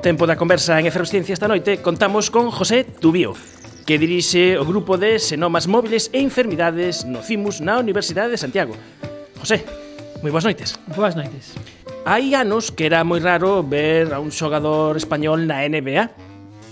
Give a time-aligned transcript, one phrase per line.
[0.00, 3.36] Tempo da conversa en Efervesciencia esta noite contamos con José Tubío,
[3.84, 8.72] que dirixe o grupo de Senomas Móviles e Enfermidades no CIMUS na Universidade de Santiago.
[9.36, 9.60] José,
[10.24, 10.80] moi boas noites.
[10.96, 11.52] Boas noites.
[12.08, 16.08] Hai anos que era moi raro ver a un xogador español na NBA,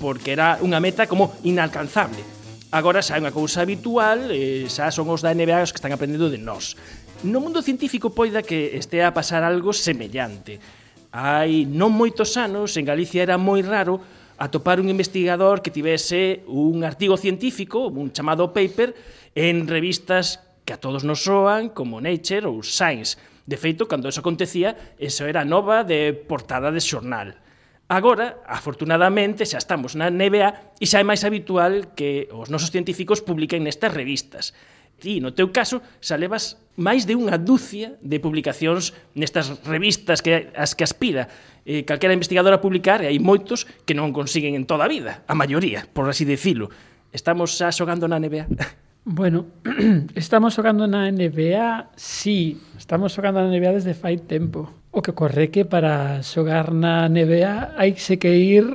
[0.01, 2.25] porque era unha meta como inalcanzable.
[2.73, 5.93] Agora xa é unha cousa habitual, e xa son os da NBA os que están
[5.93, 6.81] aprendendo de nós.
[7.29, 12.85] No mundo científico poida que estea a pasar algo semellante hai non moitos anos en
[12.85, 14.01] Galicia era moi raro
[14.39, 18.95] atopar un investigador que tivese un artigo científico, un chamado paper,
[19.35, 23.19] en revistas que a todos nos soan, como Nature ou Science.
[23.49, 27.41] De feito, cando eso acontecía, eso era nova de portada de xornal.
[27.89, 33.25] Agora, afortunadamente, xa estamos na NBA e xa é máis habitual que os nosos científicos
[33.25, 34.53] publiquen nestas revistas
[34.99, 40.51] ti, no teu caso, xa levas máis de unha dúcia de publicacións nestas revistas que
[40.55, 41.27] as que aspira
[41.67, 45.27] eh, calquera investigador a publicar, e hai moitos que non consiguen en toda a vida,
[45.27, 46.71] a maioría, por así decirlo.
[47.13, 48.47] Estamos xa xogando na NBA.
[49.09, 49.47] Bueno,
[50.15, 54.69] estamos xogando na NBA, sí, estamos xogando na NBA desde fai tempo.
[54.93, 58.69] O que corre que para xogar na NBA hai se que ir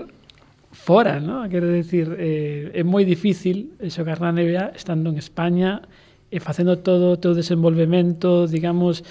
[0.73, 1.45] fora, ¿no?
[1.53, 5.85] Quero decir, eh, é moi difícil xogar na NBA estando en España,
[6.33, 9.05] e facendo todo o teu desenvolvemento, digamos,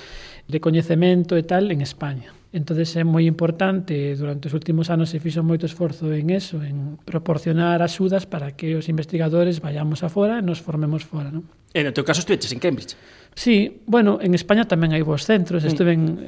[0.50, 2.34] de coñecemento e tal en España.
[2.52, 7.00] Entonces é moi importante, durante os últimos anos se fixo moito esforzo en eso, en
[7.00, 11.48] proporcionar axudas para que os investigadores vayamos afora e nos formemos fora, non?
[11.72, 12.92] E no teu caso estuveches en Cambridge?
[13.32, 15.64] Sí, bueno, en España tamén hai vos centros.
[15.64, 16.20] Estuve en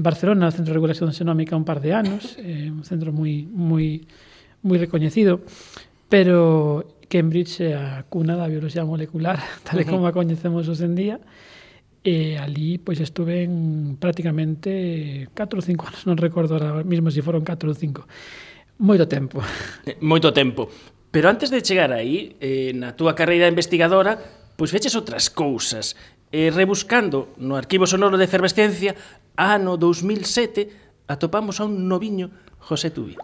[0.00, 4.00] Barcelona, no Centro de Regulación Xenómica un par de anos, eh, un centro moi moi
[4.64, 5.44] moi recoñecido,
[6.08, 9.90] pero Cambridge é a cuna da bioloxía molecular, tal uh -huh.
[9.90, 11.16] como a coñecemos hoxe en día,
[12.06, 17.20] e ali pois estuve en prácticamente 4 ou 5 anos, non recordo ahora mismo se
[17.20, 18.06] si foron 4 ou 5.
[18.80, 19.42] Moito tempo.
[19.90, 20.70] Eh, moito tempo.
[21.10, 24.14] Pero antes de chegar aí, eh, na túa carreira investigadora,
[24.54, 25.98] pois feches outras cousas.
[26.30, 28.94] Eh, rebuscando no Arquivo Sonoro de Efervescencia,
[29.34, 32.30] ano 2007, atopamos a un noviño
[32.62, 33.18] José Tubi.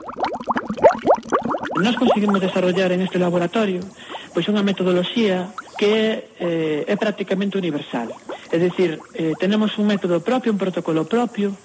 [1.76, 3.80] Nós conseguimos desarrollar en este laboratorio
[4.36, 5.48] pois unha metodoloxía
[5.80, 8.12] que eh, é prácticamente universal.
[8.52, 11.56] É dicir, eh, tenemos un método propio, un protocolo propio,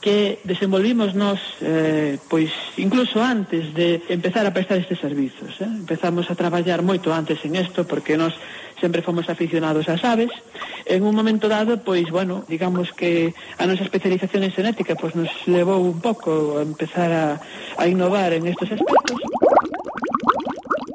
[0.00, 2.48] que desenvolvimos nos eh, pois
[2.80, 5.68] incluso antes de empezar a prestar estes servizos eh?
[5.68, 8.32] empezamos a traballar moito antes en isto porque nós
[8.80, 10.32] sempre fomos aficionados ás aves
[10.88, 15.28] en un momento dado pois bueno digamos que a nosa especialización en xenética pois nos
[15.44, 17.26] levou un pouco a empezar a,
[17.76, 19.20] a innovar en estes aspectos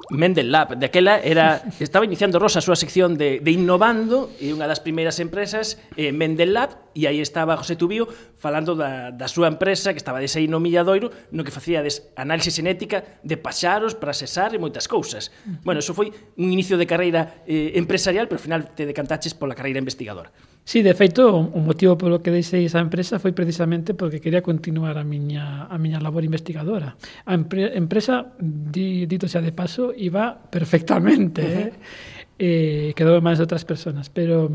[0.09, 0.77] Mendel Lab.
[0.77, 5.17] Daquela era estaba iniciando Rosa a súa sección de, de innovando e unha das primeiras
[5.17, 8.07] empresas eh, Mendel Lab e aí estaba José Tubío
[8.37, 12.53] falando da, da súa empresa que estaba dese no Milladoiro no que facía des análise
[12.53, 15.33] xenética de paxaros para cesar e moitas cousas.
[15.65, 19.57] Bueno, eso foi un inicio de carreira eh, empresarial, pero ao final te decantaches pola
[19.57, 20.31] carreira investigadora.
[20.65, 24.97] Sí, de feito, o motivo polo que deixei esa empresa foi precisamente porque quería continuar
[24.97, 26.97] a miña, a miña labor investigadora.
[27.21, 31.61] A empre, empresa, di, dito xa de paso, iba perfectamente, uh -huh.
[31.69, 32.89] eh?
[32.89, 34.49] eh quedou máis de outras personas, pero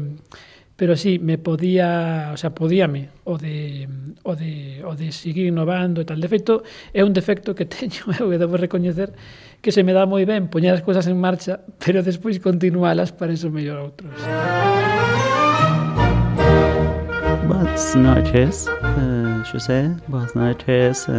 [0.81, 3.87] pero sí, me podía, o sea, podíame o de,
[4.25, 6.17] o de, o de seguir innovando e tal.
[6.17, 6.65] De feito,
[6.97, 9.13] é un defecto que teño, eu debo recoñecer,
[9.63, 13.31] que se me dá moi ben poñer as cousas en marcha, pero despois continualas para
[13.31, 14.19] eso mellor outros.
[17.51, 19.91] Buenas noches, uh, José.
[20.07, 21.13] Buenas noches, uh,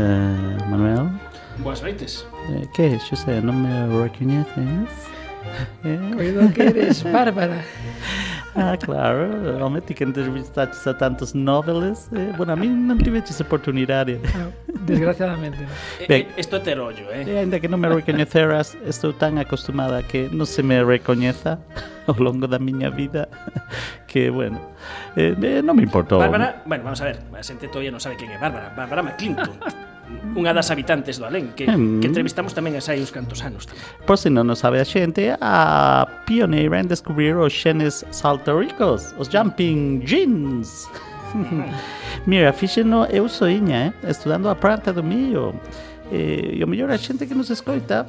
[0.69, 1.09] Manuel.
[1.57, 2.25] Buenas noites.
[2.47, 3.41] Uh, ¿Qué, José?
[3.41, 4.87] ¿No me reconoces?
[5.83, 5.99] Eh?
[6.15, 7.61] Cuido que eres Bárbara.
[8.55, 9.27] Ah, claro,
[9.57, 14.51] realmente que entrevistaste a tantos noveles eh, Bueno, a mí non tiveches oportunidade ah,
[14.83, 15.71] Desgraciadamente no.
[16.07, 17.39] Ben, Isto é ter ollo, eh?
[17.39, 21.63] Ainda que non me recoñeceras Estou tan acostumada que non se me recoñeza
[22.09, 23.29] Ao longo da miña vida
[24.11, 24.59] Que, bueno,
[25.15, 28.33] eh, non me importou Bárbara, bueno, vamos a ver A xente todavía non sabe quen
[28.33, 29.57] é Bárbara Bárbara McClinton
[30.35, 32.03] unha das habitantes do Alén que, mm.
[32.03, 33.83] que entrevistamos tamén hai uns cantos anos tamén.
[34.03, 39.31] Por se non o sabe a xente a pioneira en descubrir os xenes saltaricos os
[39.31, 40.91] jumping jeans
[42.27, 44.11] Mira, fixeno eu soiña, eh?
[44.11, 45.55] estudando a planta do millo
[46.11, 48.05] eh, e o mellor a xente que nos escoita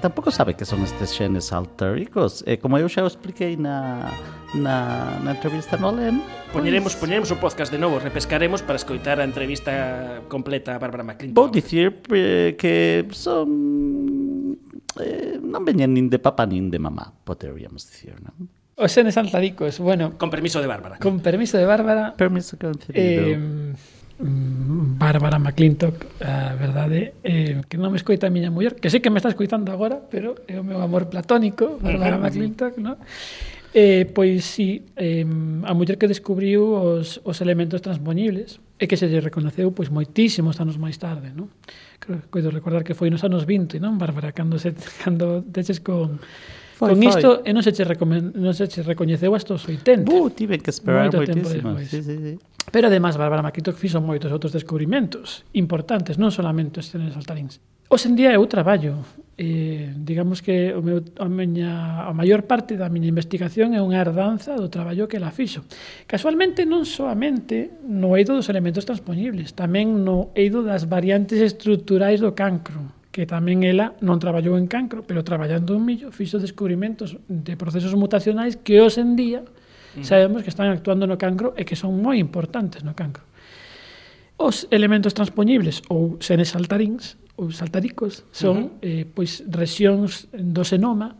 [0.00, 2.42] tampouco sabe que son estes xenes altéricos.
[2.48, 4.08] Eh, como eu xa o expliquei na,
[4.56, 6.18] na, na entrevista no Alem...
[6.50, 6.64] Pois...
[6.64, 11.36] Poñeremos, poñeremos o podcast de novo, repescaremos para escoitar a entrevista completa a Bárbara McClinton.
[11.36, 14.56] Vou dicir eh, que son...
[15.00, 18.48] Eh, non veñen nin de papá nin de mamá, poderíamos dicir, non?
[18.76, 20.16] Os xenes altaricos, bueno...
[20.16, 20.96] Con permiso de Bárbara.
[20.96, 22.16] Con permiso de Bárbara...
[22.16, 22.96] Permiso concedido.
[22.96, 23.72] Eh,
[24.22, 29.02] Mm, Bárbara McClintock, a verdade, eh, que non me escoita a miña muller, que sei
[29.02, 33.02] que me está escoitando agora, pero é o meu amor platónico, Bárbara McClintock, non?
[33.74, 39.10] Eh, pois sí, eh, a muller que descubriu os, os elementos transponibles e que se
[39.10, 41.50] lle reconoceu pois moitísimos anos máis tarde, non?
[41.98, 44.70] Creo que coido recordar que foi nos anos 20, non, Bárbara, cando se
[45.02, 46.22] cando deches con
[46.76, 47.08] Foi, Con foi.
[47.08, 50.08] isto, e non se che, non se che recoñeceu hasta os 80.
[50.08, 51.78] Bu, tive que esperar Moito moitísimo.
[51.84, 52.32] Sí, sí, sí.
[52.70, 57.60] Pero además, Bárbara Maquito fixo moitos outros descubrimentos importantes, non solamente os trenes saltaríns.
[57.92, 59.04] Hoxe en día eu traballo,
[59.36, 64.00] eh, digamos que o meu, a, miña, a maior parte da miña investigación é unha
[64.00, 65.68] herdanza do traballo que la fixo.
[66.08, 72.32] Casualmente non soamente no eido dos elementos transponibles, tamén no eido das variantes estruturais do
[72.32, 72.80] cancro,
[73.12, 77.92] que tamén ela non traballou en cancro, pero traballando en millo, fixo descubrimentos de procesos
[77.92, 80.02] mutacionais que hoxe en día mm.
[80.02, 83.28] sabemos que están actuando no cancro e que son moi importantes no cancro.
[84.40, 89.04] Os elementos transpoñibles ou senes saltaríns ou saltaricos son uh -huh.
[89.04, 91.14] eh, pois rexións do senoma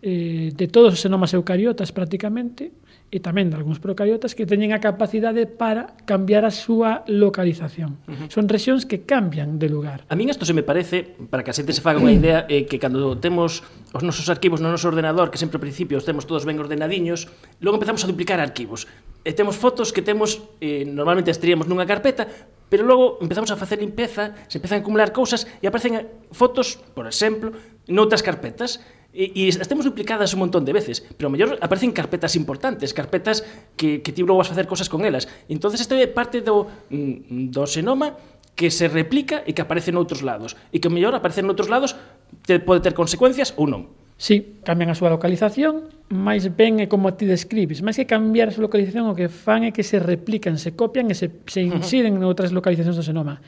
[0.00, 2.72] eh, de todos os senomas eucariotas prácticamente
[3.12, 8.00] e tamén de algúns procariotas que teñen a capacidade para cambiar a súa localización.
[8.08, 8.28] Uh -huh.
[8.32, 10.08] Son rexións que cambian de lugar.
[10.08, 12.64] A min isto se me parece, para que a xente se faga unha idea, é
[12.64, 13.60] eh, que cando temos
[13.92, 17.28] os nosos arquivos no noso ordenador, que sempre ao principio os temos todos ben ordenadiños,
[17.60, 18.88] logo empezamos a duplicar arquivos.
[19.28, 22.24] E temos fotos que temos, eh, normalmente as teríamos nunha carpeta,
[22.72, 27.04] pero logo empezamos a facer limpeza, se empezan a acumular cousas e aparecen fotos, por
[27.04, 27.52] exemplo,
[27.92, 28.80] noutras carpetas
[29.12, 32.96] E, e as temos duplicadas un montón de veces, pero ao mellor aparecen carpetas importantes,
[32.96, 33.44] carpetas
[33.76, 35.28] que, que ti logo vas facer cosas con elas.
[35.52, 38.16] entonces isto é parte do, mm, do xenoma
[38.56, 40.56] que se replica e que aparece noutros lados.
[40.72, 41.96] E que ao mellor aparece noutros lados
[42.44, 43.92] te pode ter consecuencias ou non.
[44.20, 48.54] Sí, cambian a súa localización, máis ben é como ti describes, máis que cambiar a
[48.54, 52.16] súa localización o que fan é que se replican, se copian e se, se inciden
[52.16, 53.40] noutras en outras localizacións do xenoma.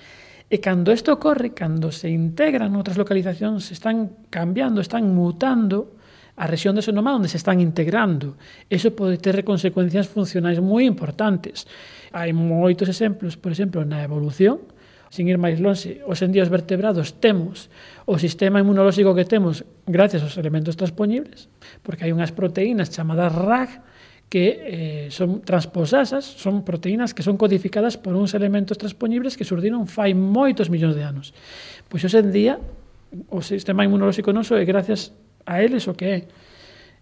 [0.55, 5.99] E cando isto ocorre, cando se integran outras localizacións, están cambiando, están mutando
[6.39, 8.39] a rexión do xenoma onde se están integrando.
[8.71, 11.67] Eso pode ter consecuencias funcionais moi importantes.
[12.15, 14.63] Hai moitos exemplos, por exemplo, na evolución,
[15.11, 17.67] sin ir máis longe, os en vertebrados temos
[18.07, 21.51] o sistema inmunolóxico que temos gracias aos elementos transpoñibles,
[21.83, 23.83] porque hai unhas proteínas chamadas RAG
[24.35, 29.87] que eh, son transposasas, son proteínas que son codificadas por uns elementos transponibles que surdiron
[29.87, 31.31] fai moitos millóns de anos.
[31.87, 32.59] Pois hoxe en día
[33.31, 35.15] o sistema inmunolóxico noso é gracias
[35.47, 36.19] a eles o que é.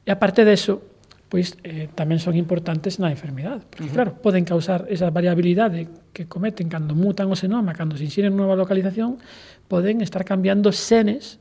[0.05, 0.85] E aparte deso,
[1.33, 3.65] pois eh, tamén son importantes na enfermidade.
[3.65, 3.97] Porque, uh -huh.
[3.97, 8.61] claro, poden causar esa variabilidade que cometen cando mutan o senoma, cando se insiren nova
[8.61, 9.17] localización,
[9.73, 11.41] poden estar cambiando senes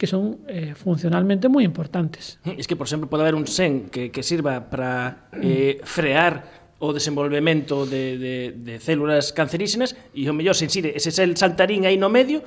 [0.00, 2.40] que son eh, funcionalmente moi importantes.
[2.48, 6.72] Mm, es que, por exemplo, pode haber un sen que, que sirva para eh, frear
[6.80, 11.84] o desenvolvemento de, de, de células cancerígenas e o mellor se insire ese sel saltarín
[11.84, 12.40] aí no medio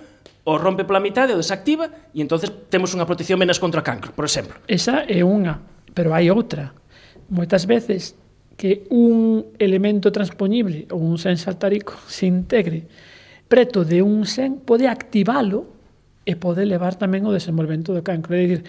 [0.50, 4.18] o rompe pola mitade, o desactiva e entonces temos unha protección menos contra o cancro,
[4.18, 4.58] por exemplo.
[4.66, 5.62] Esa é unha,
[5.94, 6.74] pero hai outra.
[7.30, 8.18] Moitas veces
[8.58, 12.90] que un elemento transpoñible ou un sen saltarico se integre
[13.46, 15.70] preto de un sen pode activalo
[16.24, 18.36] e pode levar tamén o desenvolvemento do cancro.
[18.36, 18.62] É dicir,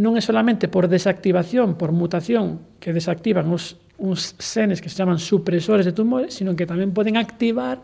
[0.00, 5.22] non é solamente por desactivación, por mutación, que desactivan os uns senes que se chaman
[5.22, 7.78] supresores de tumores, sino que tamén poden activar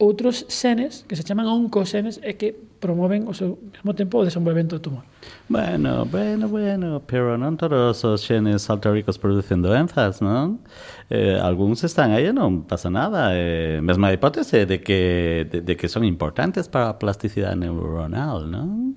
[0.00, 4.80] outros senes que se chaman oncosenes e que promoven o seu mesmo tempo o desenvolvemento
[4.80, 5.04] do tumor.
[5.52, 10.64] Bueno, bueno, bueno, pero non todos os xenes altaricos producen doenzas, non?
[11.12, 13.36] Eh, algúns están aí e non pasa nada.
[13.36, 18.96] Eh, mesma hipótese de que, de, de que son importantes para a plasticidade neuronal, non?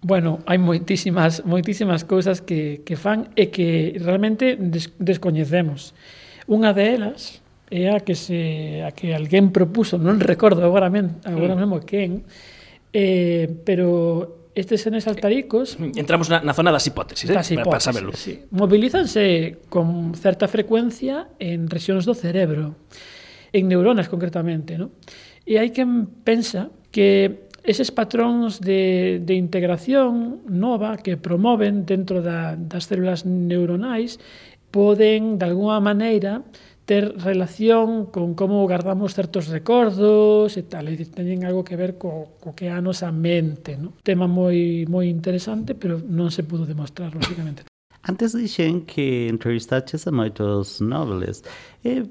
[0.00, 5.92] Bueno, hai moitísimas, moitísimas cousas que, que fan e que realmente des, descoñecemos.
[6.48, 11.54] Unha delas, é a que se a que alguén propuso, non recordo agora, men, agora
[11.54, 11.58] mm.
[11.58, 12.22] mesmo quen,
[12.94, 15.76] eh, pero estes senes altaricos...
[15.76, 17.60] Eh, entramos na, na zona das hipóteses, eh, das eh?
[17.60, 18.12] hipóteses para saberlo.
[18.16, 18.40] Sí.
[18.54, 22.78] Movilízanse con certa frecuencia en regións do cerebro,
[23.52, 24.94] en neuronas concretamente, ¿no?
[25.44, 32.54] E hai quen pensa que eses patróns de, de integración nova que promoven dentro da,
[32.54, 34.22] das células neuronais
[34.70, 36.46] poden, de alguma maneira,
[36.86, 42.38] ter relación con como guardamos certos recordos e tal, e teñen algo que ver co,
[42.38, 43.98] co que é a nosa mente, no?
[44.06, 47.66] Tema moi moi interesante, pero non se pudo demostrar, lógicamente.
[48.06, 51.42] Antes dixen que entrevistaches a moitos nobles.
[51.82, 52.06] E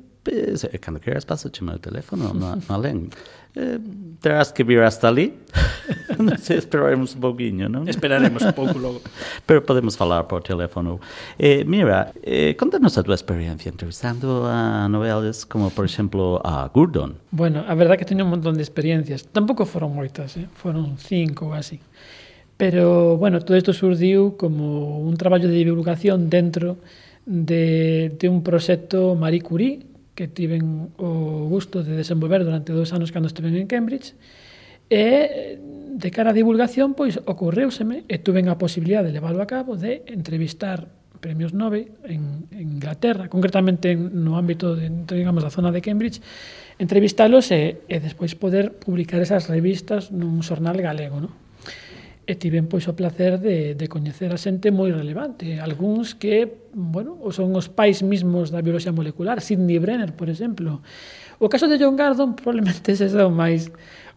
[0.82, 3.10] cando queiras pásachame o teléfono, no, no alén.
[3.56, 3.80] Eh,
[4.20, 5.32] terás que vir hasta ali.
[6.20, 7.88] non sei, esperaremos un pouquinho, non?
[7.88, 9.00] Esperaremos un pouco logo.
[9.48, 11.00] Pero podemos falar por teléfono.
[11.40, 17.16] Eh, mira, eh, contanos a tua experiencia entrevistando a novelas como, por exemplo, a Gurdon.
[17.32, 19.24] Bueno, a verdad que teño un montón de experiencias.
[19.32, 20.52] Tampouco foron moitas, eh?
[20.52, 21.80] foron cinco ou así.
[22.58, 26.76] Pero, bueno, todo isto surdiu como un traballo de divulgación dentro
[27.26, 33.12] de, de un proxecto Marie Curie, que tiven o gusto de desenvolver durante dous anos
[33.12, 34.16] cando estiven en Cambridge,
[34.90, 35.60] e
[35.96, 40.08] de cara a divulgación, pois, ocorreuseme, e tuven a posibilidade de leválo a cabo, de
[40.08, 40.88] entrevistar
[41.20, 46.22] premios Nobel en, en Inglaterra, concretamente no ámbito de, digamos, da zona de Cambridge,
[46.78, 51.45] entrevistalos e, e despois poder publicar esas revistas nun xornal galego, non?
[52.26, 57.22] e tiven pois o placer de, de coñecer a xente moi relevante, algúns que, bueno,
[57.30, 60.82] son os pais mismos da bioloxía molecular, Sidney Brenner, por exemplo.
[61.38, 63.70] O caso de John Gardon probablemente ese é o máis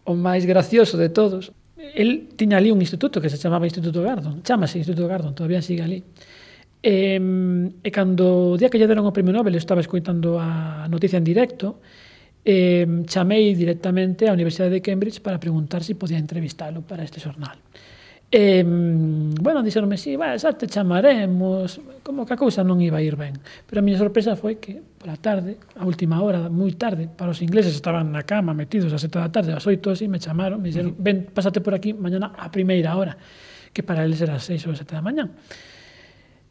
[0.08, 1.52] o máis gracioso de todos.
[1.76, 5.84] El tiña ali un instituto que se chamaba Instituto Gardon, chamase Instituto Gardon, todavía sigue
[5.84, 6.00] ali.
[6.80, 7.20] E,
[7.84, 11.26] e cando o día que lle deron o premio Nobel estaba escoitando a noticia en
[11.28, 11.84] directo,
[12.48, 17.20] eh, chamei directamente á Universidade de Cambridge para preguntar se si podía entrevistalo para este
[17.20, 17.60] xornal.
[18.30, 23.04] E, bueno, dixeronme, sí, va, xa te chamaremos, como que a cousa non iba a
[23.04, 23.40] ir ben.
[23.64, 27.40] Pero a miña sorpresa foi que pola tarde, a última hora, moi tarde, para os
[27.40, 30.68] ingleses estaban na cama metidos a sete da tarde, as oito así, me chamaron, me
[30.68, 31.04] dixeron, uh -huh.
[31.08, 33.16] ven, pásate por aquí mañana a primeira hora,
[33.72, 35.24] que para eles era as seis ou sete da mañá.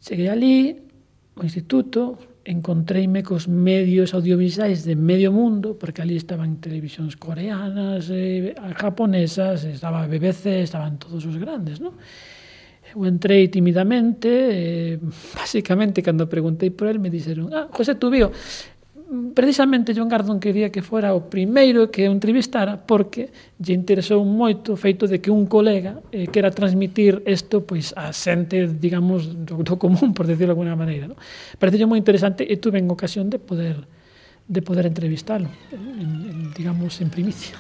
[0.02, 0.82] Cheguei ali,
[1.38, 8.56] ao instituto, encontreime cos medios audiovisuais de medio mundo, porque ali estaban televisións coreanas, eh,
[8.80, 12.00] japonesas, estaba BBC, estaban todos os grandes, non?
[12.96, 14.96] Eu entrei timidamente, eh,
[15.36, 18.32] basicamente cando preguntei por el me dixeron, ah, José Tubío,
[19.34, 24.76] precisamente John Gardon quería que fora o primeiro que o entrevistara porque lle interesou moito
[24.76, 29.64] o feito de que un colega eh, quera transmitir isto pois a xente, digamos, do,
[29.64, 31.08] do común, por decirlo de alguna maneira.
[31.08, 31.16] No?
[31.56, 33.88] Parece moi interesante e tuve en ocasión de poder
[34.48, 37.56] de poder entrevistalo, en, en, digamos, en primicia.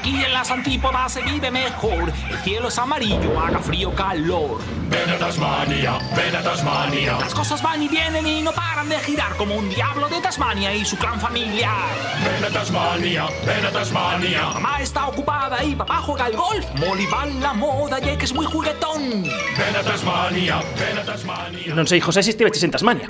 [0.00, 2.10] Aquí en las antípodas se vive mejor.
[2.30, 4.58] El cielo es amarillo, haga frío, calor.
[4.88, 7.18] Ven a Tasmania, ven a Tasmania.
[7.20, 10.74] Las cosas van y vienen y no paran de girar como un diablo de Tasmania
[10.74, 11.90] y su clan familiar.
[12.24, 14.42] Ven a Tasmania, ven a Tasmania.
[14.54, 16.64] Mamá está ocupada y papá juega al golf.
[16.76, 19.22] Molly va en la moda y que es muy juguetón.
[19.22, 21.74] Ven a Tasmania, ven a Tasmania.
[21.74, 23.04] Non sei, José, se estiveches en Tasmania.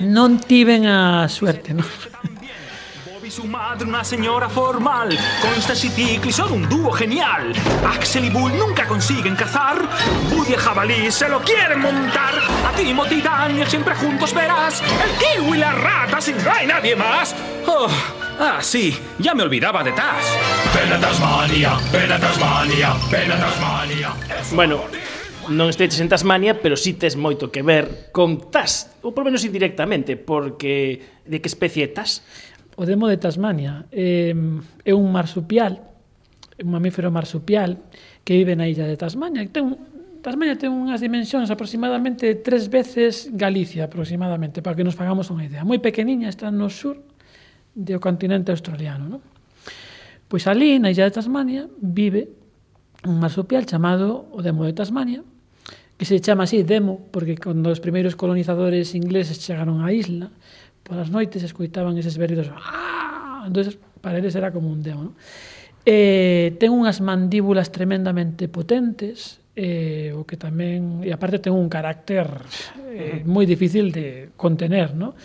[0.00, 1.84] Non tiven a suerte, non?
[3.36, 5.10] Su madre una señora formal.
[5.42, 7.52] Constance y Tickly son un dúo genial.
[7.86, 9.76] Axel y Bull nunca consiguen cazar.
[10.32, 12.32] Woody el jabalí se lo quieren montar.
[12.66, 14.80] A Timothy y Daniel siempre juntos verás.
[14.80, 17.36] El kiwi y las ratas y no hay nadie más.
[17.66, 17.88] Oh,
[18.40, 20.24] ah, sí, ya me olvidaba de Taz.
[20.74, 24.12] Ven a Tasmania, ven a Tasmania, ven a Tasmania.
[24.52, 24.80] Bueno,
[25.52, 29.44] non esteches en Tasmania, pero sí tes moito que ver con Tas, ou por menos
[29.44, 32.24] indirectamente, porque de que especie é Tas?
[32.76, 34.36] o demo de Tasmania eh,
[34.84, 35.80] é un marsupial,
[36.60, 37.80] un mamífero marsupial
[38.20, 39.48] que vive na illa de Tasmania.
[39.48, 39.76] Ten,
[40.20, 45.64] Tasmania ten unhas dimensións aproximadamente tres veces Galicia, aproximadamente, para que nos fagamos unha idea.
[45.64, 47.00] Moi pequeniña, está no sur
[47.72, 49.08] do continente australiano.
[49.08, 49.22] Non?
[50.28, 52.28] Pois ali, na illa de Tasmania, vive
[53.06, 55.22] un marsupial chamado o demo de Tasmania,
[55.96, 60.28] que se chama así demo porque cando os primeiros colonizadores ingleses chegaron á isla,
[60.86, 63.44] polas noites escoitaban eses berridos ¡Ah!
[63.46, 65.12] entonces para eles era como un demo ¿no?
[65.82, 72.30] eh, ten unhas mandíbulas tremendamente potentes eh, o que tamén e aparte ten un carácter
[72.94, 75.18] eh, moi difícil de contener ¿no?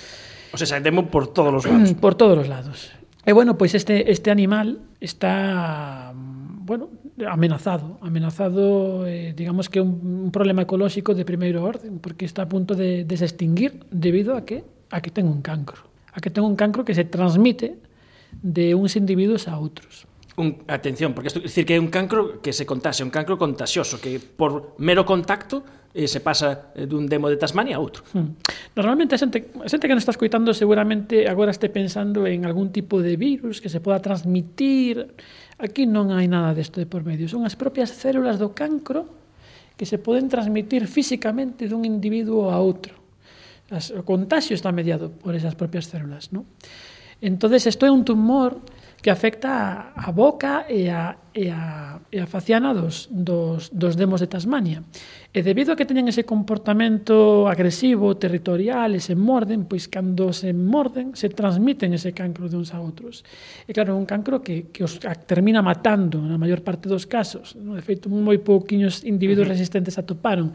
[0.50, 2.89] o sea, demo por todos os lados por todos os lados
[3.22, 6.89] e bueno, pois este, este animal está bueno,
[7.27, 12.50] amenazado, amenazado, eh, digamos que un, un problema ecolóxico de primeiro orden, porque está a
[12.50, 16.29] punto de, de se extinguir debido a que a que ten un cancro, a que
[16.29, 17.79] ten un cancro que se transmite
[18.43, 20.05] de uns individuos a outros.
[20.39, 24.00] Un, atención, porque isto dicir que é un cancro que se contaxe, un cancro contagioso,
[24.00, 28.07] que por mero contacto eh, se pasa eh, dun demo de Tasmania a outro.
[28.15, 28.39] Hmm.
[28.71, 32.71] Normalmente a xente, a xente que nos está escoitando seguramente agora este pensando en algún
[32.71, 35.12] tipo de virus que se poda transmitir.
[35.60, 37.27] Aquí non hai nada desto de por medio.
[37.27, 39.12] Son as propias células do cancro
[39.75, 43.00] que se poden transmitir físicamente dun individuo a outro.
[43.72, 46.46] As, o contagio está mediado por esas propias células, ¿no?
[47.22, 48.60] Entonces, isto é un tumor
[49.01, 53.98] que afecta a, a boca e a, e a, e a faciana dos, dos, dos
[53.98, 54.86] demos de Tasmania.
[55.34, 60.54] E debido a que teñen ese comportamento agresivo, territorial, e se morden, pois cando se
[60.54, 63.25] morden, se transmiten ese cancro de uns a outros.
[63.66, 67.58] E claro, un cancro que, que os termina matando na maior parte dos casos.
[67.58, 67.74] No?
[67.74, 70.54] De feito, moi pouquiños individuos resistentes atoparon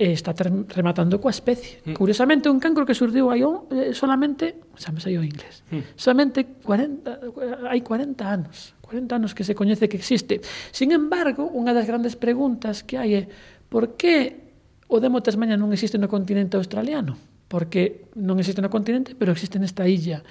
[0.00, 1.84] e está rematando coa especie.
[1.84, 1.92] Mm.
[1.92, 5.92] Curiosamente, un cancro que surdiu hai on, eh, solamente, xa me saiu inglés, mm.
[5.92, 10.40] solamente 40, eh, hai 40 anos, 40 anos que se coñece que existe.
[10.72, 13.22] Sin embargo, unha das grandes preguntas que hai é
[13.68, 14.48] por que
[14.88, 17.20] o demo Tasmania non existe no continente australiano?
[17.44, 20.24] Porque non existe no continente, pero existe nesta illa.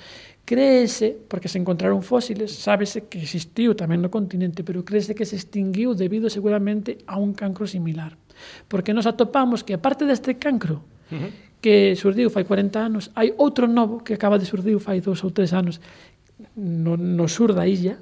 [0.49, 5.37] Créese, porque se encontraron fósiles, sábese que existiu tamén no continente, pero créese que se
[5.37, 8.17] extinguiu debido seguramente a un cancro similar.
[8.67, 11.31] Porque nos atopamos que, aparte deste cancro, uh -huh.
[11.61, 15.31] que surdiu fai 40 anos, hai outro novo que acaba de surdir fai dous ou
[15.31, 15.81] tres anos
[16.55, 17.99] no, no sur da illa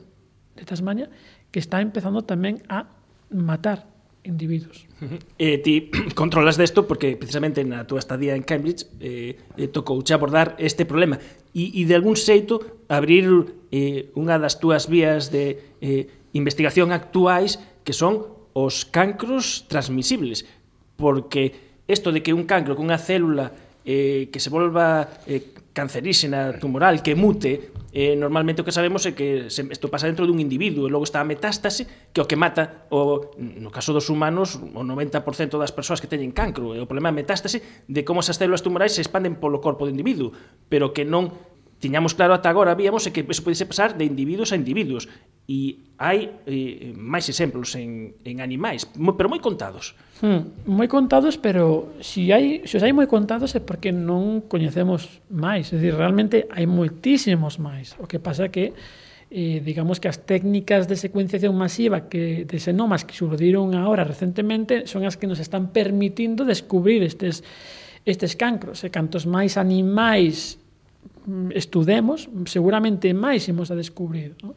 [0.56, 1.10] de Tasmania,
[1.52, 2.86] que está empezando tamén a
[3.34, 3.86] matar
[4.28, 4.86] individuos.
[5.02, 5.20] Uh -huh.
[5.40, 5.90] Eh, ti
[6.20, 11.18] controlas desto porque precisamente na túa estadía en Cambridge eh, eh tocouche abordar este problema
[11.56, 13.26] e, e de algún xeito abrir
[13.72, 20.50] eh, unha das túas vías de eh, investigación actuais que son os cancros transmisibles,
[20.98, 21.54] porque
[21.86, 23.54] isto de que un cancro cunha célula
[23.86, 29.14] eh, que se volva eh, canceríxena, tumoral, que mute, eh, normalmente o que sabemos é
[29.14, 32.34] que se, isto pasa dentro dun individuo e logo está a metástase que o que
[32.34, 35.22] mata, o, no caso dos humanos, o 90%
[35.62, 36.74] das persoas que teñen cancro.
[36.74, 39.86] E o problema é a metástase de como esas células tumorais se expanden polo corpo
[39.86, 40.34] do individuo,
[40.66, 41.30] pero que non
[41.80, 45.06] tiñamos claro ata agora, víamos que eso podese pasar de individuos a individuos.
[45.48, 49.96] E hai eh, máis exemplos en, en animais, moi, pero moi contados.
[50.20, 54.44] Hmm, moi contados, pero se si hai, se os hai moi contados é porque non
[54.50, 55.72] coñecemos máis.
[55.72, 57.96] É dicir, realmente hai moitísimos máis.
[58.02, 58.76] O que pasa que
[59.32, 64.88] eh, digamos que as técnicas de secuenciación masiva que de xenomas que surdiron agora recentemente
[64.88, 67.44] son as que nos están permitindo descubrir estes
[68.08, 70.60] estes cancros e cantos máis animais
[71.28, 74.40] Mm, estudemos, seguramente máis imos a descubrir.
[74.40, 74.56] Non?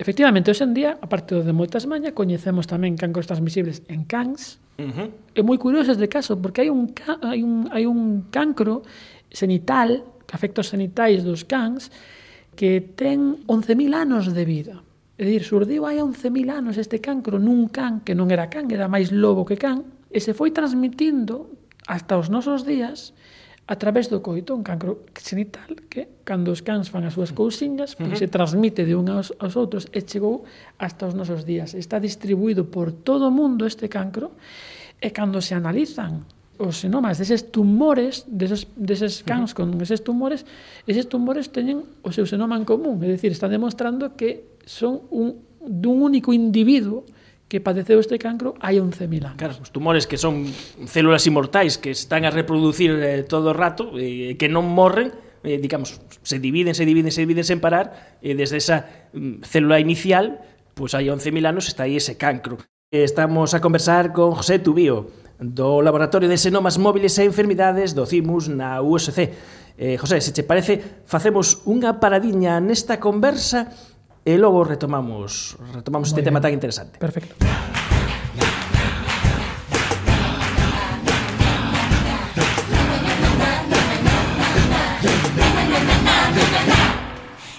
[0.00, 4.56] Efectivamente, hoxe en día, a parte de moitas maña, coñecemos tamén cancros transmisibles en cans.
[4.80, 5.08] Uh -huh.
[5.36, 6.88] É moi curioso este caso, porque hai un,
[7.20, 8.80] hai un, hai un cancro
[9.28, 10.00] senital,
[10.32, 11.92] afectos senitais dos cans,
[12.56, 14.80] que ten 11.000 anos de vida.
[15.20, 18.88] É dicir, surdiu hai 11.000 anos este cancro nun can que non era can, era
[18.88, 21.52] máis lobo que can, e se foi transmitindo
[21.84, 23.12] hasta os nosos días
[23.70, 27.94] a través do coito, un cancro genital que cando os cans fan as súas cousiñas,
[27.94, 28.18] pois uh -huh.
[28.18, 30.42] se transmite de un aos, aos outros e chegou
[30.74, 31.78] hasta os nosos días.
[31.78, 34.34] Está distribuído por todo o mundo este cancro
[34.98, 36.26] e cando se analizan
[36.58, 39.70] os xenomas deses tumores, deses, deses cans uh -huh.
[39.70, 40.42] con eses tumores,
[40.90, 45.46] eses tumores teñen o seu xenoma en común, é dicir, está demostrando que son un
[45.62, 47.06] dun único individuo
[47.50, 49.38] que padeceu este cancro hai 11.000 anos.
[49.42, 50.46] Claro, os tumores que son
[50.86, 55.10] células inmortais que están a reproducir eh, todo o rato, eh, que non morren,
[55.42, 59.82] eh, digamos, se dividen, se dividen, se dividen sen parar, eh, desde esa mm, célula
[59.82, 60.46] inicial,
[60.78, 62.62] pois pues, hai 11.000 anos está aí ese cancro.
[62.94, 65.10] Estamos a conversar con José Tubío,
[65.40, 69.18] do Laboratorio de Xenomas Móviles e Enfermidades do CIMUS na USC.
[69.80, 73.72] Eh, José, se che parece, facemos unha paradiña nesta conversa
[74.24, 76.24] e logo retomamos retomamos Muy este bien.
[76.34, 76.98] tema tan interesante.
[76.98, 77.34] Perfecto.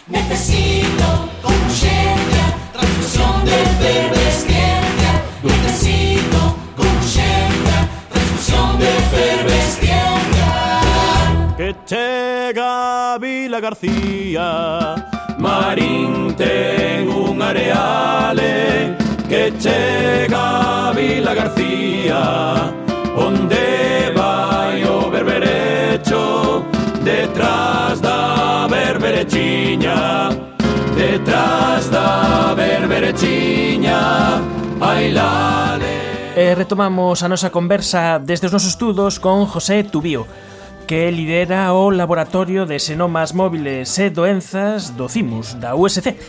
[0.08, 5.12] Necesito con urgencia transfusión de efervescencia.
[5.44, 10.50] Necesito con urgencia transfusión de efervescencia.
[11.58, 15.11] Que llega Vila García
[15.42, 18.96] Marín ten un areale
[19.28, 22.22] que chega a Vila García
[23.18, 26.64] onde vai o berberecho
[27.04, 30.30] detrás da berberechiña
[30.94, 34.00] detrás da berberechiña
[34.78, 35.98] bailale.
[36.38, 40.30] E retomamos a nosa conversa desde os nosos estudos con José Tubío
[40.92, 46.20] que lidera o Laboratorio de Xenomas Móviles e Doenzas do CIMUS, da USC.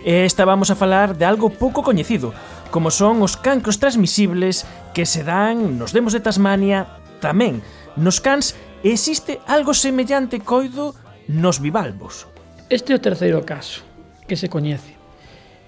[0.00, 2.32] Esta vamos a falar de algo pouco coñecido,
[2.72, 4.64] como son os cancros transmisibles
[4.96, 6.88] que se dan nos demos de Tasmania
[7.20, 7.60] tamén.
[8.00, 10.96] Nos cans existe algo semellante coido
[11.28, 12.24] nos bivalvos.
[12.72, 13.84] Este é o terceiro caso
[14.24, 14.96] que se coñece.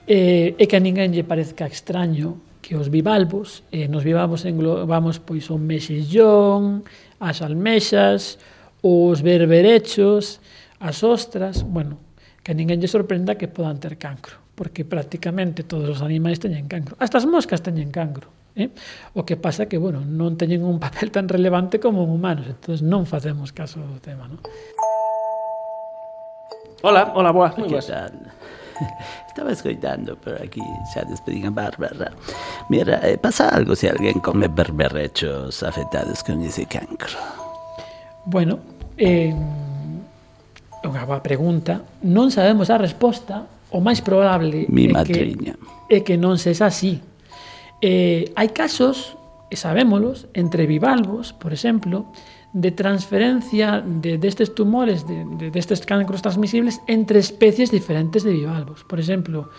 [0.09, 5.21] Eh, e que a ninguén lle parezca extraño que os bivalvos eh, nos vivamos englobamos
[5.21, 6.81] pois o mexillón,
[7.21, 8.41] as almexas,
[8.81, 10.41] os berberechos,
[10.81, 12.01] as ostras, bueno,
[12.41, 16.97] que ninguén lle sorprenda que podan ter cancro, porque prácticamente todos os animais teñen cancro.
[16.97, 18.33] Hasta as moscas teñen cancro.
[18.57, 18.73] Eh?
[19.13, 22.81] O que pasa que, bueno, non teñen un papel tan relevante como os humanos, entonces
[22.81, 24.41] non facemos caso do tema, non?
[26.81, 27.53] Hola, hola, boa.
[27.61, 27.93] Moi boas.
[29.29, 32.13] Estaba escoitando por aquí, xa despedín a Bárbara.
[32.69, 37.19] Mira, eh, pasa algo se alguén come berberrechos afectados con ese cancro?
[38.25, 38.59] Bueno,
[38.97, 39.35] eh,
[40.85, 41.81] unha boa pregunta.
[42.05, 45.55] Non sabemos a resposta, o máis probable Mi é matriña.
[45.89, 47.01] que, é que non sexa así.
[47.83, 49.19] Eh, hai casos,
[49.51, 52.09] e sabémolos, entre bivalvos, por exemplo,
[52.55, 58.87] de transferencia de, destes tumores, de, de, destes cancros transmisibles entre especies diferentes de bivalvos.
[58.87, 59.51] Por exemplo,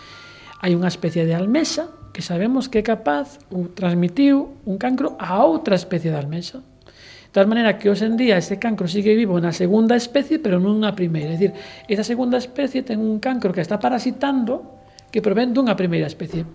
[0.64, 5.44] hai unha especie de almesa que sabemos que é capaz ou transmitiu un cancro a
[5.44, 6.64] outra especie de almesa.
[6.64, 10.56] De tal maneira que hoxe en día ese cancro sigue vivo na segunda especie, pero
[10.56, 11.30] non na primeira.
[11.30, 11.52] É dicir,
[11.92, 14.64] esa segunda especie ten un cancro que está parasitando
[15.12, 16.48] que provén dunha primeira especie.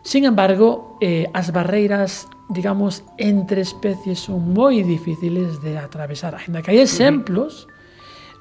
[0.00, 6.36] Sin embargo, eh, as barreiras digamos, entre especies son moi difíciles de atravesar.
[6.36, 7.68] Ainda que hai exemplos,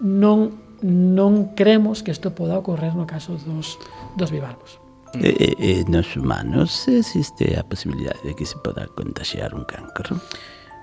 [0.04, 3.80] non non cremos que isto poda ocorrer no caso dos,
[4.20, 4.84] dos bivalvos.
[5.16, 10.20] Eh, eh, nos humanos existe a posibilidade de que se poda contagiar un cancro?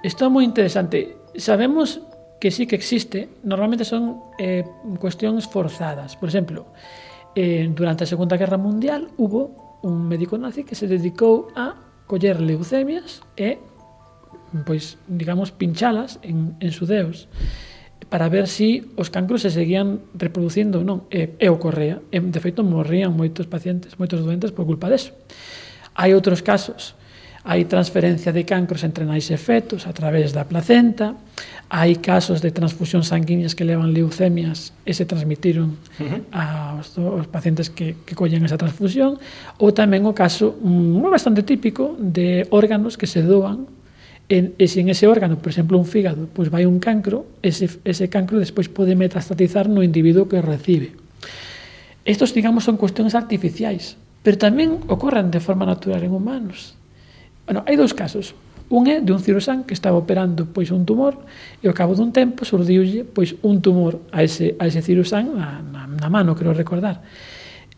[0.00, 1.20] Isto é moi interesante.
[1.36, 2.00] Sabemos
[2.40, 4.64] que sí que existe, normalmente son eh,
[4.96, 6.16] cuestións forzadas.
[6.16, 6.72] Por exemplo,
[7.36, 12.42] eh, durante a Segunda Guerra Mundial hubo un médico nazi que se dedicou a coller
[12.42, 13.62] leucemias e
[14.66, 17.30] pois digamos pinchalas en, en sudeos
[18.10, 21.06] para ver si os cancros se seguían reproducindo ou non.
[21.14, 25.14] E, e ocorrea e de feito morrían moitos pacientes moitos doentes por culpa deso
[25.94, 26.98] hai outros casos
[27.40, 31.16] hai transferencia de cancros entre nais e fetos a través da placenta,
[31.72, 36.20] hai casos de transfusión sanguíneas que levan leucemias e se transmitiron uh -huh.
[36.36, 39.16] aos, aos pacientes que, que collen esa transfusión,
[39.56, 43.70] ou tamén o caso moi bastante típico de órganos que se doan
[44.30, 47.66] en, e se en ese órgano, por exemplo, un fígado, pois vai un cancro, ese,
[47.82, 50.92] ese cancro despois pode metastatizar no individuo que o recibe.
[52.04, 56.79] Estos, digamos, son cuestións artificiais, pero tamén ocorren de forma natural en humanos.
[57.50, 58.38] Bueno, hai dous casos.
[58.70, 61.18] Un é de un cirurxán que estaba operando pois un tumor
[61.58, 65.58] e ao cabo dun tempo surdiulle pois un tumor a ese, a ese cirurxán na,
[65.58, 67.02] na, na mano, creo recordar.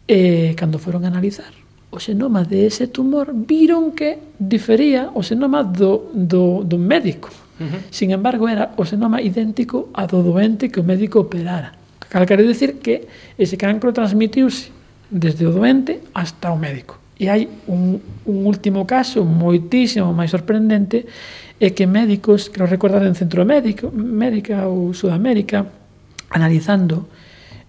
[0.05, 1.49] E cando foron a analizar
[1.89, 7.33] o xenoma de ese tumor viron que difería o xenoma do, do, do médico.
[7.57, 7.81] Uh -huh.
[7.89, 11.73] Sin embargo, era o xenoma idéntico a do doente que o médico operara.
[12.13, 13.09] Cal quere decir que
[13.41, 14.69] ese cancro transmitiuse
[15.09, 17.01] desde o doente hasta o médico.
[17.23, 21.07] E hai un, un último caso moitísimo máis sorprendente
[21.63, 25.63] é que médicos, que recordar en Centro Médico, Médica ou Sudamérica,
[26.35, 27.07] analizando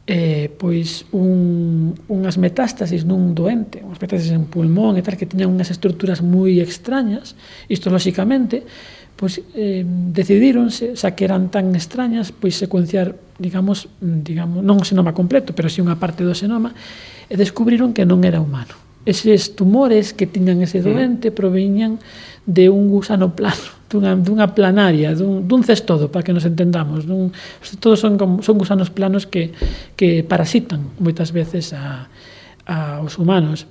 [0.10, 5.54] eh, pois un, unhas metástasis nun doente, unhas metástasis en pulmón e tal, que tiñan
[5.54, 7.38] unhas estruturas moi extrañas,
[7.70, 8.66] isto lóxicamente,
[9.14, 15.14] pois eh, decidíronse, xa que eran tan extrañas, pois secuenciar, digamos, digamos non o xenoma
[15.14, 16.74] completo, pero si unha parte do xenoma,
[17.30, 20.84] e descubriron que non era humano eses tumores que tiñan ese mm.
[20.84, 22.00] doente proveñan
[22.46, 27.08] de un gusano plano, dunha, dunha planaria, dun, dun cestodo, para que nos entendamos.
[27.08, 27.32] Dun,
[27.80, 29.52] todos son, como, son gusanos planos que,
[29.96, 32.08] que parasitan moitas veces a,
[32.68, 33.68] a os humanos.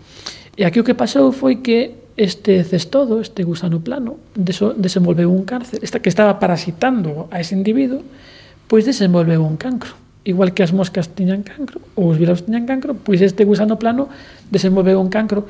[0.57, 5.49] E aquí o que pasou foi que este cestodo, este gusano plano, deso, desenvolveu un
[5.49, 8.05] cáncer, esta, que estaba parasitando a ese individuo,
[8.69, 12.95] pois desenvolveu un cancro igual que as moscas tiñan cancro ou os virus tiñan cancro,
[12.95, 14.09] pois este gusano plano
[14.51, 15.47] desenvolveu un cancro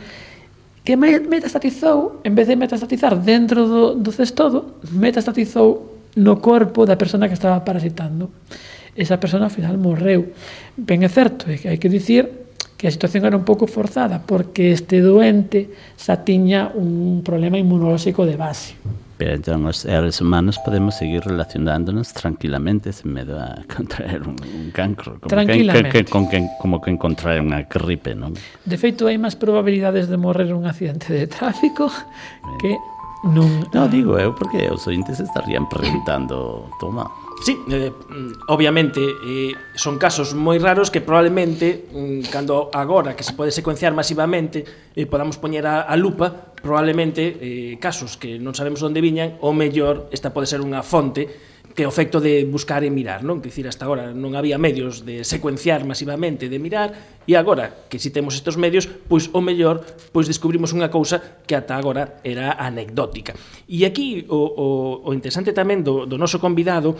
[0.82, 7.30] que metastatizou, en vez de metastatizar dentro do, do cestodo, metastatizou no corpo da persona
[7.30, 8.35] que estaba parasitando.
[8.98, 10.35] Esa persona ao final morreu.
[10.76, 14.18] Ben é certo, é que hai que dicir que a situación era un pouco forzada,
[14.18, 18.74] porque este doente xa tiña un problema inmunolóxico de base.
[19.22, 25.28] Pero seres humanos podemos seguir relacionándonos tranquilamente sen medo a contraer un, un cancro como
[25.28, 25.90] tranquilamente.
[25.90, 28.35] Que, que, con que, como que encontrar unha gripe non?
[28.66, 31.87] de feito hai máis probabilidades de morrer un accidente de tráfico
[32.58, 32.74] que
[33.30, 33.46] non...
[33.62, 33.70] nun...
[33.70, 37.06] non digo eu porque os ointes estarían preguntando toma
[37.42, 37.90] Sí, eh,
[38.46, 43.90] obviamente eh, son casos moi raros que probablemente mm, cando agora que se pode secuenciar
[43.90, 44.62] masivamente
[44.94, 49.50] eh, podamos poñer a, a lupa probablemente eh, casos que non sabemos onde viñan ou
[49.50, 51.26] mellor esta pode ser unha fonte
[51.74, 53.40] que o efecto de buscar e mirar, non?
[53.40, 56.92] Que dicir, hasta agora non había medios de secuenciar masivamente, de mirar,
[57.24, 59.81] e agora que si temos estes medios, pois o mellor,
[60.12, 63.33] pois descubrimos unha cousa que ata agora era anecdótica.
[63.64, 64.66] E aquí o, o,
[65.09, 66.92] o interesante tamén do, do noso convidado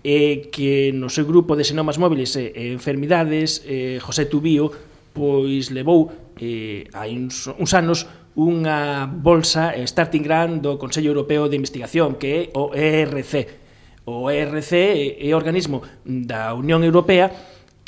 [0.00, 4.72] e que no seu grupo de senomas móviles e, e enfermidades eh, José Tubío
[5.12, 6.08] pois levou
[6.40, 12.28] eh, hai uns, uns anos unha bolsa Starting Grant do Consello Europeo de Investigación que
[12.28, 13.60] é o ERC
[14.08, 14.72] o ERC
[15.20, 17.28] é o organismo da Unión Europea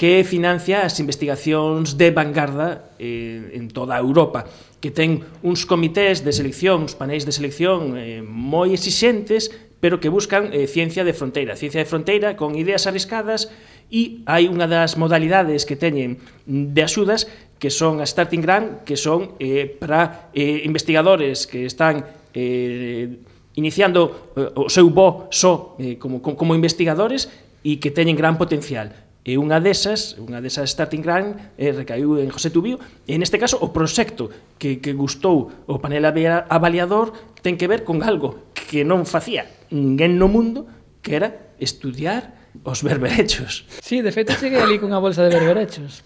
[0.03, 4.51] que financia as investigacións de vanguarda eh, en toda a Europa,
[4.83, 10.15] que ten uns comités de selección, uns panéis de selección eh, moi exixentes pero que
[10.15, 13.51] buscan eh, ciencia de fronteira, ciencia de fronteira con ideas arriscadas
[13.91, 17.27] e hai unha das modalidades que teñen de axudas
[17.59, 23.11] que son a starting grant, que son eh, para eh, investigadores que están eh,
[23.59, 27.27] iniciando eh, o seu bo só eh, como, como investigadores
[27.67, 28.95] e que teñen gran potencial.
[29.27, 33.59] E unha desas, unha desas starting grant eh, recaiu en José Tubío, e neste caso
[33.59, 34.31] o proxecto
[34.63, 40.21] que, que gustou o panel avaliador ten que ver con algo que non facía ninguén
[40.21, 40.69] no mundo
[41.01, 43.65] que era estudiar os berberechos.
[43.81, 46.05] Sí, de feito, cheguei ali cunha bolsa de berberechos.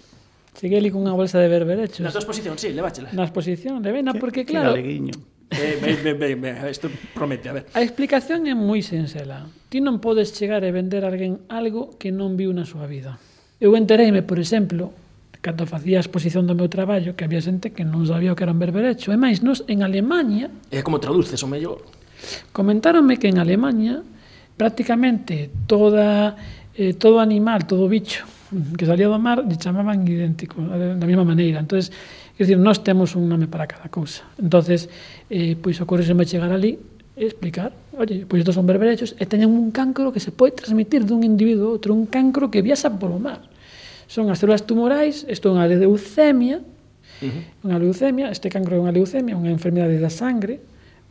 [0.56, 2.06] Cheguei ali cunha bolsa de berberechos.
[2.06, 3.10] Na tua exposición, sí, leváchela.
[3.12, 4.78] Na exposición, levena, porque claro...
[5.50, 7.64] Eh, ben, ben, ben, ben, isto promete, a ver.
[7.70, 9.46] A explicación é moi sencela.
[9.70, 13.14] Ti non podes chegar e vender a alguén algo que non viu na súa vida.
[13.62, 14.90] Eu entereime, por exemplo,
[15.38, 18.42] cando facía a exposición do meu traballo, que había xente que non sabía o que
[18.42, 19.14] era un berberecho.
[19.14, 20.50] E máis, nos en Alemanha...
[20.74, 21.86] É como traduces o mellor.
[22.52, 24.02] Comentáronme que en Alemania
[24.56, 26.36] prácticamente toda,
[26.74, 28.24] eh, todo animal, todo bicho
[28.76, 31.58] que salía do mar lle chamaban idéntico, eh, da mesma maneira.
[31.58, 31.90] Entonces,
[32.38, 34.22] quer dicir, nós temos un nome para cada cousa.
[34.38, 34.88] Entonces,
[35.30, 36.78] eh, pois ocorreseme chegar ali
[37.16, 41.02] e explicar, oye, pois estos son berberechos e teñen un cancro que se pode transmitir
[41.02, 43.42] dun individuo a outro, un cancro que viaxa polo mar.
[44.06, 46.62] Son as células tumorais, isto é unha leucemia,
[47.16, 47.72] Uh -huh.
[47.72, 50.60] Unha leucemia, este cancro é unha leucemia, unha enfermidade da sangre,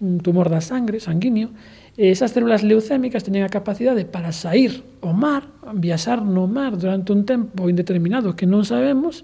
[0.02, 1.56] un tumor da sangre, sanguíneo,
[1.96, 5.48] e esas células leucémicas teñen a capacidade para sair ao mar,
[5.80, 9.24] viaxar no mar durante un tempo indeterminado que non sabemos,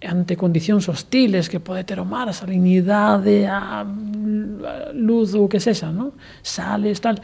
[0.00, 3.84] ante condicións hostiles que pode ter o mar, a salinidade, a
[4.92, 6.16] luz ou que sexa, non?
[6.44, 7.20] Sales, tal.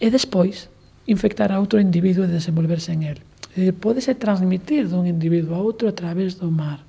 [0.00, 0.68] E despois,
[1.08, 3.18] infectar a outro individuo e desenvolverse en él.
[3.56, 6.84] E podese transmitir dun individuo a outro a través do mar.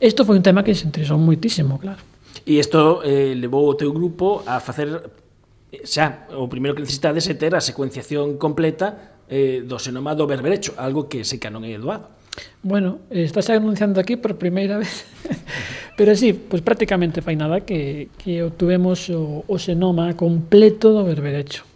[0.00, 2.00] Isto foi un tema que se interesou moitísimo, claro.
[2.46, 4.88] E isto eh, levou o teu grupo a facer
[5.84, 10.26] xa, eh, o primeiro que necesitades é ter a secuenciación completa eh, do xenoma do
[10.26, 12.18] berberecho, algo que se non é doado.
[12.62, 15.04] Bueno, estás anunciando aquí por primeira vez.
[15.98, 21.66] Pero sí, pues prácticamente fai nada que, que obtuvemos o, o xenoma completo do berberecho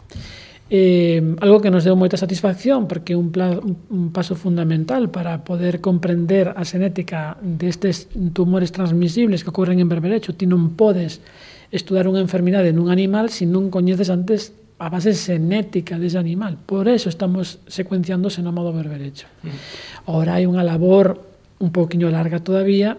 [0.74, 5.44] eh, algo que nos deu moita satisfacción porque un, pla, un, un paso fundamental para
[5.44, 11.20] poder comprender a xenética destes tumores transmisibles que ocorren en berberecho ti non podes
[11.68, 16.56] estudar unha enfermidade nun animal se non coñeces antes a base xenética dese animal.
[16.64, 20.08] Por eso estamos secuenciando o xenoma do berberecho mm.
[20.08, 21.20] Ora ahora hai unha labor
[21.61, 22.96] un poquinho larga todavía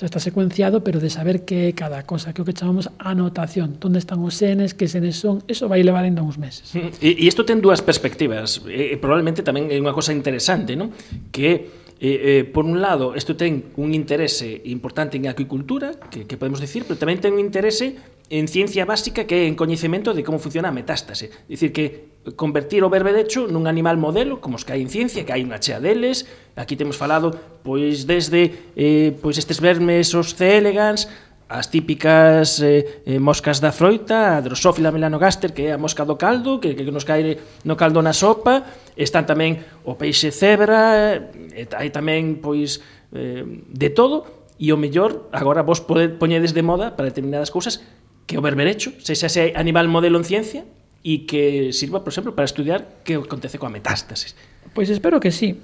[0.00, 3.76] xa está secuenciado, pero de saber que é cada cosa, que o que chamamos anotación,
[3.84, 6.72] onde están os senes, que senes son, eso vai levar ainda uns meses.
[6.72, 7.04] Mm.
[7.04, 10.96] E isto ten dúas perspectivas, e, e probablemente tamén é unha cosa interesante, non?
[11.28, 16.40] Que Eh, eh, por un lado, isto ten un interese importante en acuicultura, que, que
[16.40, 18.00] podemos dicir, pero tamén ten un interese
[18.32, 21.28] en ciencia básica que é en coñecemento de como funciona a metástase.
[21.44, 25.36] Dicir que convertir o berberecho nun animal modelo, como os que hai en ciencia, que
[25.36, 26.24] hai unha chea deles,
[26.60, 27.32] Aquí temos falado
[27.64, 30.60] pois desde eh, pois estes vermes os C.
[30.60, 31.08] elegans
[31.50, 36.14] as típicas eh, eh, moscas da froita, a drosófila melanogaster, que é a mosca do
[36.14, 38.62] caldo, que, que nos cae no caldo na sopa,
[38.94, 42.78] están tamén o peixe cebra, eh, hai tamén pois
[43.10, 47.82] eh, de todo, e o mellor, agora vos pode, poñedes de moda para determinadas cousas
[48.30, 50.62] que o berberecho, se xa se animal modelo en ciencia,
[51.02, 54.38] e que sirva, por exemplo, para estudiar que acontece coa metástasis.
[54.70, 55.58] Pois espero que sí.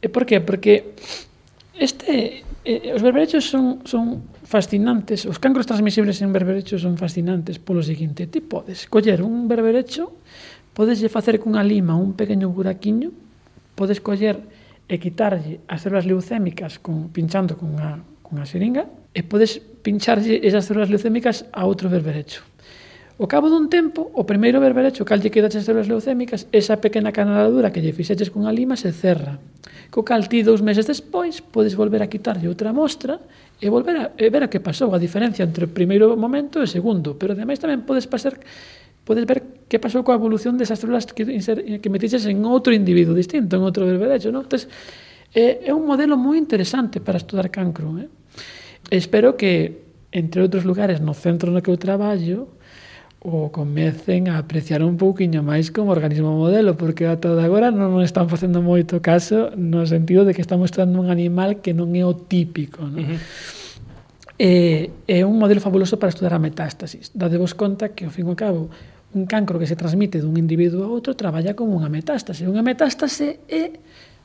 [0.00, 0.40] E por qué?
[0.40, 0.96] Porque
[1.76, 7.62] este eh, eh, os berberechos son son fascinantes, os cancros transmisibles en berberechos son fascinantes
[7.62, 10.10] polo seguinte, ti podes coller un berberecho,
[10.74, 13.14] podeslle facer cunha lima un pequeno buraquiño,
[13.78, 14.42] podes coller
[14.90, 20.90] e quitarlle as células leucémicas con, pinchando cunha, cunha seringa, e podes pincharlle esas células
[20.90, 22.42] leucémicas a outro berberecho.
[23.20, 27.12] O cabo dun tempo, o primeiro berberecho cal lle queda as células leucémicas, esa pequena
[27.12, 29.36] canaladura que lle fixeches cunha lima se cerra.
[29.92, 33.20] Co cal ti dous meses despois podes volver a quitarlle outra mostra
[33.60, 36.64] e volver a e ver a que pasou, a diferencia entre o primeiro momento e
[36.64, 38.40] o segundo, pero ademais tamén podes pasar
[39.04, 43.60] podes ver que pasou coa evolución desas células que, que metiches en outro individuo distinto,
[43.60, 44.48] en outro berberecho, non?
[44.48, 44.64] Entón,
[45.36, 48.08] é, é un modelo moi interesante para estudar cancro, eh?
[48.88, 52.56] Espero que, entre outros lugares, no centro no que eu traballo,
[53.20, 57.92] o comecen a apreciar un pouquiño máis como organismo modelo, porque ata de agora non
[57.92, 61.92] nos están facendo moito caso no sentido de que estamos estudando un animal que non
[61.92, 62.80] é o típico.
[62.80, 62.96] Non?
[62.96, 63.20] Uh eh, -huh.
[64.40, 67.12] É, é un modelo fabuloso para estudar a metástasis.
[67.12, 68.72] Dadevos conta que, ao fin e ao cabo,
[69.12, 72.48] un cancro que se transmite dun individuo a outro traballa como unha metástase.
[72.48, 73.76] Unha metástase é,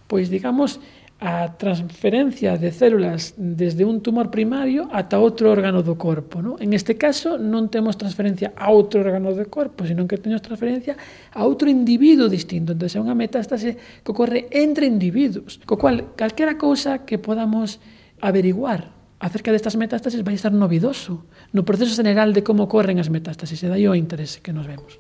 [0.07, 0.79] pois, digamos,
[1.19, 6.43] a transferencia de células desde un tumor primario ata outro órgano do corpo.
[6.43, 6.59] ¿no?
[6.59, 10.99] En este caso non temos transferencia a outro órgano do corpo, senón que temos transferencia
[11.31, 12.75] a outro individuo distinto.
[12.75, 17.79] Entón, é unha metástase que ocorre entre individuos, co cual calquera cousa que podamos
[18.19, 18.91] averiguar
[19.23, 21.23] acerca destas metástases vai estar novidoso
[21.55, 24.99] no proceso general de como ocorren as metástases e dai o interese que nos vemos.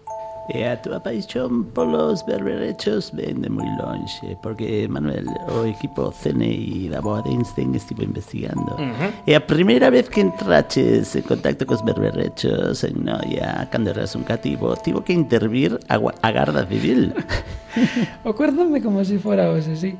[0.53, 6.93] E a túa paixón polos berberechos ven de moi lonxe Porque, Manuel, o equipo CNI
[6.93, 8.77] da Boa de Einstein estivo investigando.
[8.77, 9.11] Uh -huh.
[9.25, 14.21] E a primeira vez que entraches en contacto cos berberechos en Noia Cando eras un
[14.21, 17.17] cativo, tivo que intervir a, a Garda Civil.
[18.23, 19.97] Acuérdame como se si fora hoxe, sí.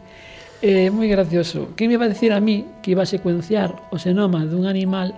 [0.61, 1.73] É eh, moi gracioso.
[1.73, 5.13] Que me iba a decir a mí que iba a secuenciar o senoma dun animal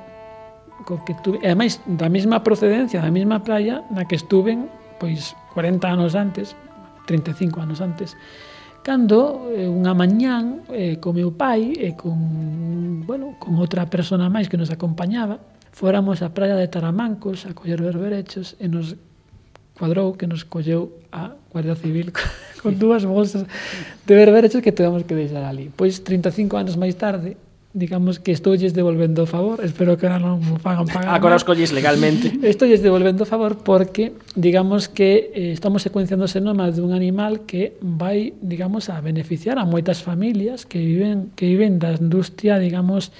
[0.88, 5.38] co que tuve, e ademais da mesma procedencia, da mesma praia na que estuven pois
[5.54, 6.54] 40 anos antes,
[7.06, 8.18] 35 anos antes,
[8.84, 12.16] cando eh, unha mañán eh, co meu pai e eh, con,
[13.04, 15.44] bueno, con outra persona máis que nos acompañaba,
[15.76, 18.96] fóramos á praia de Taramancos a coller berberechos e nos
[19.78, 22.16] cuadrou que nos colleu a Guardia Civil
[22.64, 23.46] con dúas bolsas
[24.08, 25.70] de berberechos que tivemos que deixar ali.
[25.70, 27.38] Pois 35 anos máis tarde,
[27.74, 31.14] digamos que estoulles devolvendo o favor, espero que non me fagan pagar.
[31.14, 32.32] Agora os colles legalmente.
[32.42, 37.76] Estoulles devolvendo o favor porque, digamos que eh, estamos secuenciando o senoma dun animal que
[37.84, 43.12] vai, digamos, a beneficiar a moitas familias que viven que viven da industria, digamos,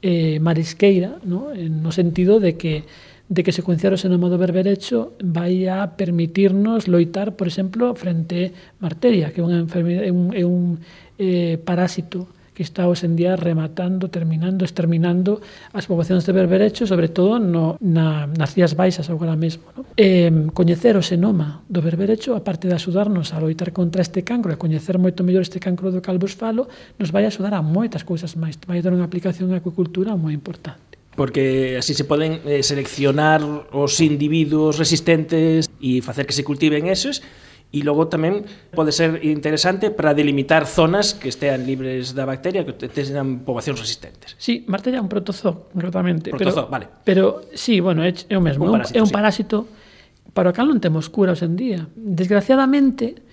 [0.00, 1.50] eh, marisqueira, no?
[1.52, 2.86] no sentido de que
[3.28, 8.86] de que secuenciar o senoma do berberecho vai a permitirnos loitar, por exemplo, frente a
[8.86, 10.78] marteria, que é unha enfermedade, é un, é un
[11.18, 15.44] eh, parásito que está hoxe en día rematando, terminando, exterminando
[15.76, 19.68] as poboacións de berberecho, sobre todo no, na, nas Rías Baixas agora mesmo.
[19.76, 19.84] No?
[19.92, 24.56] E, coñecer o xenoma do berberecho, aparte de axudarnos a loitar contra este cancro e
[24.56, 26.64] coñecer moito mellor este cancro do calvos falo,
[26.96, 28.56] nos vai axudar a moitas cousas máis.
[28.64, 33.40] Vai dar unha aplicación á acuicultura moi importante porque así se poden eh, seleccionar
[33.72, 37.24] os individuos resistentes e facer que se cultiven esos
[37.74, 42.72] e logo tamén pode ser interesante para delimitar zonas que estean libres da bacteria, que
[42.72, 44.38] teñan poboacións resistentes.
[44.38, 46.30] Sí, martella é un protozoo, concretamente.
[46.30, 46.86] Protozoo, pero, vale.
[47.02, 48.70] Pero, sí, bueno, é, é o mesmo.
[48.70, 50.30] Un parásito, é un parásito sí.
[50.32, 51.80] para o cal non temos cura hoxe en día.
[51.98, 53.26] Desgraciadamente,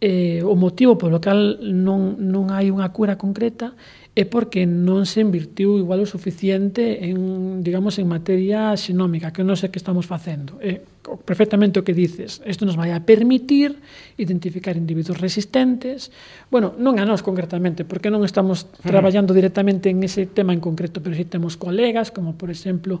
[0.00, 3.74] eh, o motivo polo cal non, non hai unha cura concreta
[4.14, 9.58] é porque non se invirtiu igual o suficiente en, digamos, en materia xenómica, que non
[9.58, 10.58] sei que estamos facendo.
[10.62, 10.82] Eh,
[11.16, 12.44] perfectamente o que dices.
[12.44, 13.80] Isto nos vai a permitir
[14.20, 16.12] identificar individuos resistentes.
[16.52, 18.84] Bueno, non a nós concretamente, porque non estamos mm.
[18.84, 23.00] traballando directamente en ese tema en concreto, pero si temos colegas, como por exemplo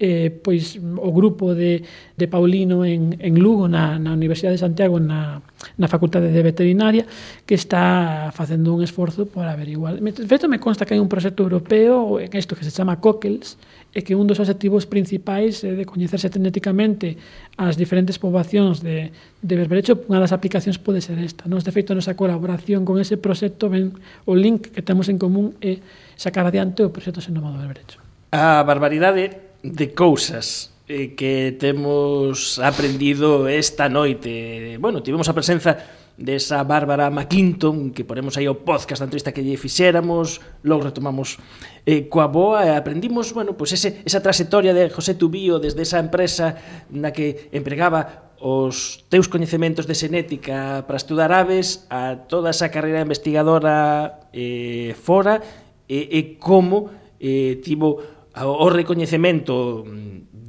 [0.00, 1.86] eh, pois, o grupo de,
[2.18, 5.38] de Paulino en, en Lugo, na, na Universidade de Santiago, na,
[5.78, 7.06] na Facultade de Veterinaria,
[7.46, 10.02] que está facendo un esforzo por averiguar.
[10.02, 13.54] De feito, me consta que hai un proxecto europeo en isto que se chama COCELS,
[13.94, 17.14] e que un dos objetivos principais é de coñecerse tecnéticamente
[17.54, 21.46] as diferentes poboacións de, de Berberecho, unha das aplicacións pode ser esta.
[21.46, 23.94] Nos, de feito, nosa colaboración con ese proxecto, ben,
[24.26, 25.78] o link que temos en común é
[26.18, 28.02] sacar adiante o proxecto Senomado Berberecho.
[28.34, 34.76] A barbaridade de cousas eh, que temos aprendido esta noite.
[34.82, 35.78] Bueno, tivemos a presenza
[36.16, 41.42] desa Bárbara McClinton que ponemos aí o podcast da entrevista que lle fixéramos logo retomamos
[41.82, 45.98] eh, coa boa e aprendimos bueno, pues ese, esa trayectoria de José Tubío desde esa
[45.98, 46.54] empresa
[46.86, 53.02] na que empregaba os teus coñecementos de xenética para estudar aves a toda esa carreira
[53.02, 55.42] investigadora eh, fora
[55.90, 57.98] e, e como eh, tivo
[58.34, 59.86] o recoñecemento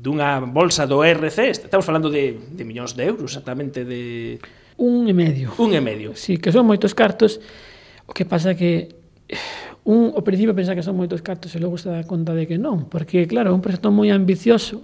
[0.05, 4.37] dunha bolsa do RC, estamos falando de, de millóns de euros exactamente de
[4.77, 5.55] Un e medio.
[5.57, 6.15] Un e medio.
[6.15, 7.39] Sí, que son moitos cartos,
[8.05, 8.95] o que pasa que
[9.85, 12.57] un ao principio pensa que son moitos cartos e logo se dá conta de que
[12.57, 14.83] non, porque claro, é un proxecto moi ambicioso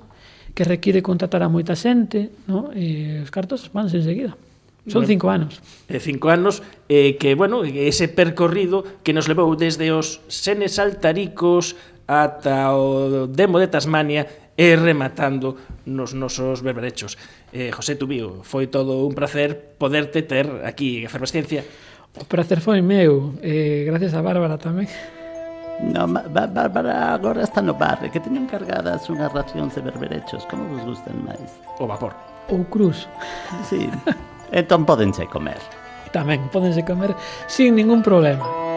[0.54, 2.70] que require contratar a moita xente, no?
[2.76, 4.38] e os cartos vanse enseguida.
[4.90, 5.62] Son cinco anos.
[5.86, 11.78] E cinco anos eh, que, bueno, ese percorrido que nos levou desde os senes altaricos
[12.10, 14.26] ata o demo de Tasmania
[14.58, 15.54] e rematando
[15.86, 17.18] nos nosos berberechos.
[17.52, 21.68] Eh, José Tubío, foi todo un placer poderte ter aquí en Efervesciencia.
[22.16, 24.88] O placer foi meu, eh, gracias a Bárbara tamén.
[25.82, 30.96] No, Bárbara agora está no bar, que teñen cargadas unhas racións de berberechos, como vos
[30.96, 31.52] gustan máis?
[31.82, 32.16] O vapor.
[32.48, 33.10] Ou cruz.
[33.68, 33.90] Sí,
[34.56, 35.60] entón podense comer.
[36.16, 37.12] Tamén, podense comer
[37.52, 38.71] sin ningún problema.